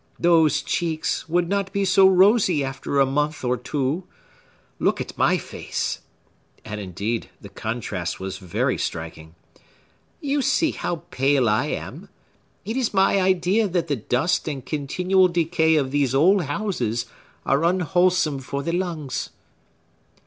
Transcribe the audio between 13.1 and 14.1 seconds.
idea that the